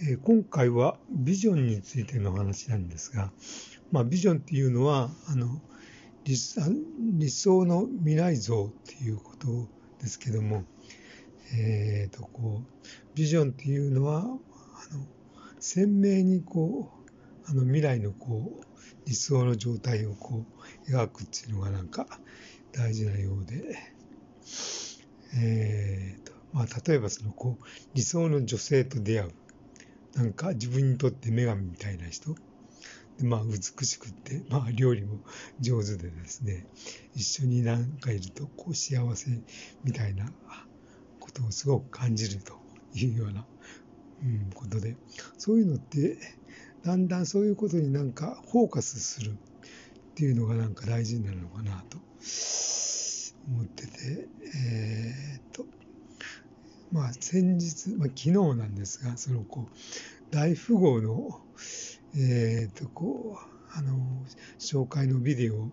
[0.00, 3.32] え、今回はビジョンについての話なんですが、
[3.90, 5.60] まあ、ビジョンっていうのはあの
[6.24, 9.68] 理想の未来像っていうこと
[9.98, 10.62] ですけども、
[11.52, 14.38] えーとこうビジョンっていうのはあの
[15.58, 16.92] 鮮明にこ
[17.46, 18.64] うあの未来のこう
[19.06, 20.44] 理想の状態をこ
[20.86, 22.06] う描くっていうのがなんか
[22.70, 23.78] 大事なようで、
[25.34, 29.32] えーとまあ、例えばそのこう理想の女性と出会う。
[30.18, 32.34] なんか自分にとって女神みたいな人？
[33.18, 35.18] でまあ美しくって、まあ、料理も
[35.60, 36.66] 上手でですね
[37.14, 39.30] 一緒になんかいるとこう幸せ
[39.84, 40.26] みたいな
[41.20, 42.54] ことをすごく感じると
[42.94, 43.44] いうような、
[44.24, 44.96] うん、ことで
[45.36, 46.18] そういうのって
[46.84, 49.34] だんだんそういうことになんかフォーカスするっ
[50.16, 51.98] ていうのがなんか大事になるのかなと
[53.48, 54.28] 思ってて、
[56.92, 61.40] まあ先日、まあ昨日なんですが、そのこう、大富豪の、
[62.16, 63.98] えー、と、こう、あの、
[64.58, 65.70] 紹介のビデオを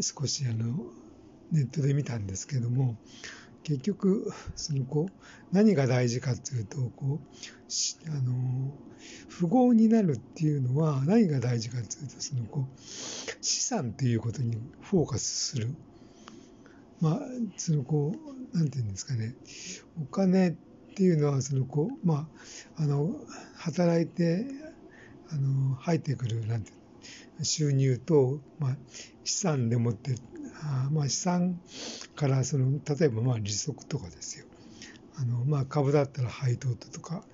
[0.00, 0.76] 少しあの、
[1.52, 2.96] ネットで見たんですけども、
[3.62, 5.12] 結局、そのこう、
[5.52, 8.72] 何が大事かというと、こう、あの、
[9.28, 12.80] 富豪になるっていうのは何が大事かというと、そのこう、
[13.44, 15.74] 資産ということにフォーカスする。
[17.00, 17.20] まあ、
[17.56, 19.34] そのこう、なんていうんですかね、
[20.00, 20.54] お金っ
[20.94, 22.30] ていうのは、そのこう、ま
[22.76, 23.14] あ、あの、
[23.56, 24.46] 働いて、
[25.28, 26.72] あの、入ってくる、なんて
[27.42, 28.76] 収入と、まあ、
[29.24, 30.14] 資産でもって
[30.62, 31.60] あまあ、資産
[32.14, 34.46] からその例えばまあ利息とかですよ。
[35.18, 37.26] あの、まあ、株だったら配当とか、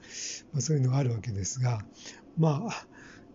[0.52, 1.80] まあ、そういうのがあるわけですが、
[2.36, 2.86] まあ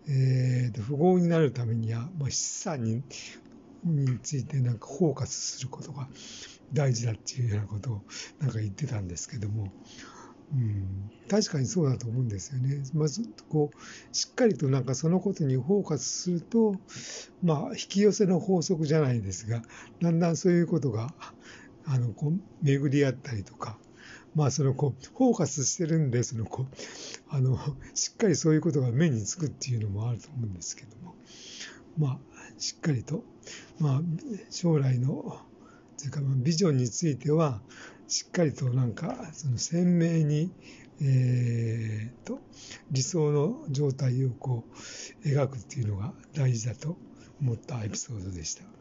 [0.08, 3.02] えー、と富豪になるためには、まあ、資産に
[3.84, 6.08] についてなんかフォーカスすることが
[6.72, 8.02] 大事だっていうようなことを
[8.40, 9.72] なんか言ってたんですけども、
[10.54, 12.82] うん、確かにそうだと思うんですよね。
[12.94, 16.76] まずこうしっかりとなんかそのことにフォーカスすると、
[17.42, 19.62] まあ、引き寄せの法則じゃないですが
[20.00, 21.12] だんだんそういうことが
[21.84, 23.78] あのこう巡り合ったりとか、
[24.34, 26.74] まあ、そのこうフォーカスしてるんでそのこう
[27.30, 27.58] あの
[27.94, 31.14] しっかりそういうことが目につくっていうのもあると思うんですけども、
[31.98, 32.18] まあ、
[32.58, 33.22] しっかりと、
[33.78, 34.00] まあ、
[34.50, 35.40] 将来の
[35.98, 37.60] というかビジョンについては
[38.06, 40.50] しっかりとなんかその鮮明に、
[41.02, 42.38] えーと、
[42.90, 44.64] 理想の状態をこ
[45.24, 46.96] う描くっていうのが大事だと
[47.42, 48.77] 思ったエピソードでした。